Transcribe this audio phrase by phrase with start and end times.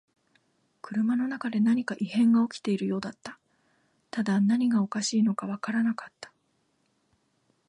[0.81, 3.37] 車の中で何か異変が起きているようだった。
[4.09, 6.33] ただ何がおかしいのかわからなかった。